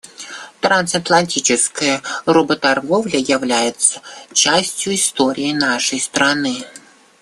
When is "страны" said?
5.99-6.65